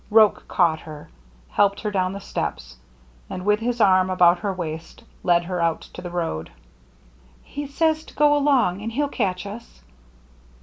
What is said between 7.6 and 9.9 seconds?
says to go along, and he'll catch us."